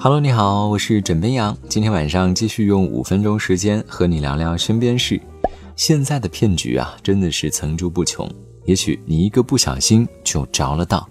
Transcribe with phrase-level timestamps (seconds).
[0.00, 1.58] Hello，你好，我是枕边羊。
[1.68, 5.20] 今天晚上继续用五分钟时间和你聊聊身边事。
[5.74, 8.30] 现在的骗局啊，真的是层出不穷。
[8.64, 11.04] 也许你一个不小心就着了道。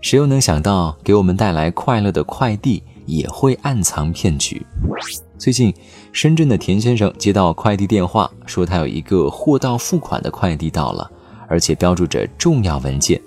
[0.00, 4.66] 谁又能想到，给我们带来快乐的快递也会暗藏骗局？
[5.38, 5.72] 最近，
[6.10, 11.08] 深圳的田先生接到快递电话，说他有一个货到付款的快递到了，
[11.46, 13.22] 而且标注着重要文件。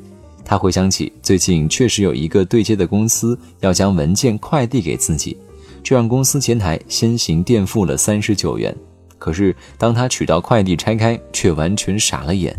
[0.52, 5.38] 他回想起最近确实有一个对接的公司要将文件快递给自己，
[5.82, 8.76] 这让公司前台先行垫付了三十九元。
[9.18, 12.54] 可是当他取到快递拆开，却完全傻了眼，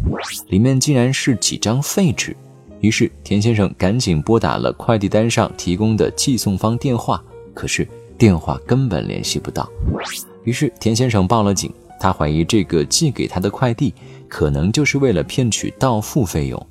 [0.48, 2.34] 里面竟然是几张废纸。
[2.80, 9.68] 于是田先生赶紧拨打了快递单上提供的寄送方电话，可是电话根本联系不到。
[10.45, 11.70] 于是田先生报了警，
[12.01, 13.93] 他怀疑这个寄给他的快递
[14.29, 16.66] 可能就是为了骗取到付费用。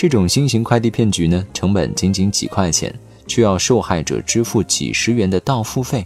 [0.00, 2.90] 这种新型快递骗局呢，成本仅仅几块钱，
[3.26, 6.02] 却要受害者支付几十元的到付费。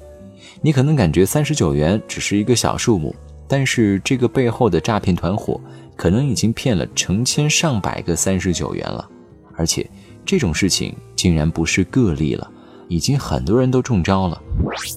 [0.61, 3.15] 你可能感觉三十九元只是一个小数目，
[3.47, 5.61] 但是这个背后的诈骗团伙
[5.95, 9.09] 可能已经骗了成千上百个三十九元了。
[9.55, 9.89] 而且
[10.27, 12.51] 这种事情竟然不是个例了，
[12.89, 14.43] 已经很多人都中招了。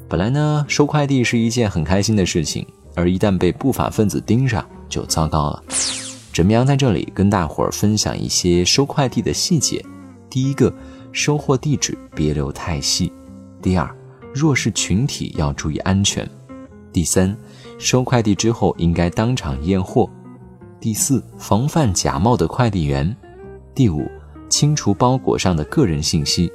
[0.09, 5.63] 本来呢，收快递是一件很开心的事情，而一旦被不法分子盯上，就糟糕了。
[6.37, 9.83] 枕边羊在这里跟大伙儿分享一些收快递的细节。
[10.29, 10.71] 第一个，
[11.11, 13.11] 收货地址别留太细；
[13.59, 13.89] 第二，
[14.35, 16.23] 弱势群体要注意安全；
[16.93, 17.35] 第三，
[17.79, 20.07] 收快递之后应该当场验货；
[20.79, 23.11] 第四，防范假冒的快递员；
[23.73, 24.07] 第五，
[24.47, 26.53] 清除包裹上的个人信息。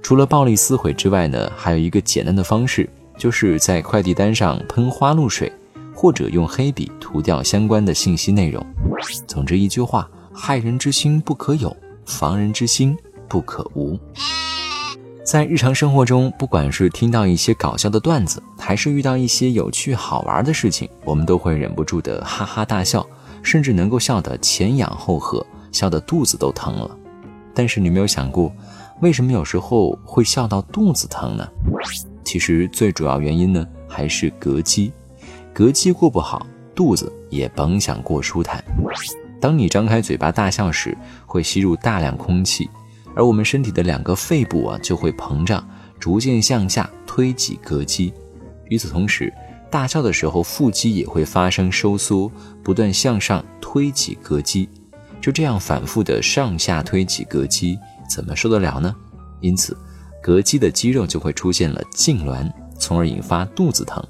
[0.00, 2.88] 除了暴力撕毁之外呢，还有一个简单的方式，
[3.18, 5.52] 就是在快递单上喷花露水。
[5.96, 8.66] 或者用黑笔涂掉相关的信息内容。
[9.26, 12.96] 总之一句话：害人之心不可有，防人之心
[13.28, 13.98] 不可无。
[15.24, 23.06] 在日常生活中，不管是听到一些搞笑的段子，还是遇到一些有趣好玩的事情，我们都会忍不住的哈哈大笑，
[23.42, 26.90] 甚至能够笑得前仰后合，笑得肚子都疼了。
[27.54, 28.52] 但是你没有想过，
[29.00, 31.48] 为什么有时候会笑到肚子疼呢？
[32.22, 34.92] 其实最主要原因呢，还是膈肌。
[35.54, 38.62] 膈肌过不好，肚子也甭想过舒坦。
[39.40, 40.96] 当你张开嘴巴大笑时，
[41.26, 42.70] 会吸入大量空气，
[43.14, 45.66] 而我们身体的两个肺部啊就会膨胀，
[45.98, 48.12] 逐渐向下推挤膈肌。
[48.70, 49.32] 与此同时，
[49.70, 52.30] 大笑的时候腹肌也会发生收缩，
[52.62, 54.68] 不断向上推挤膈肌。
[55.20, 57.78] 就这样反复的上下推挤膈肌，
[58.08, 58.94] 怎么受得了呢？
[59.40, 59.76] 因此，
[60.22, 62.50] 膈肌的肌肉就会出现了痉挛。
[62.78, 64.02] 从而引发肚子疼。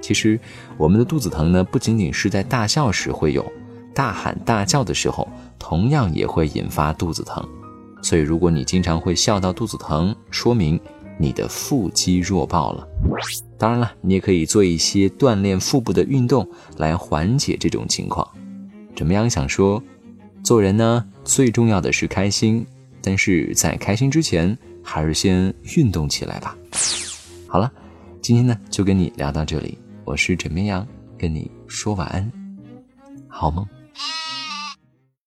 [0.00, 0.38] 其实，
[0.76, 3.44] 我们的肚子疼呢，不仅仅是在大笑时会有，
[3.94, 5.28] 大喊大叫的时候，
[5.58, 7.42] 同样也会引发肚子疼。
[8.02, 10.78] 所以，如果你经常会笑到肚子疼，说明
[11.18, 12.86] 你的腹肌弱爆了。
[13.56, 18.28] 当然了，你也可以做一些锻炼腹部的运动来缓解这种情况。
[18.94, 19.28] 怎么样？
[19.28, 19.82] 想说，
[20.42, 22.66] 做人呢，最重要的是开心，
[23.00, 26.56] 但是在开心之前，还是先运动起来吧。
[27.48, 27.72] 好了。
[28.24, 29.76] 今天呢，就跟你聊到这里。
[30.06, 32.32] 我是枕边羊，跟你说晚安，
[33.28, 33.68] 好梦。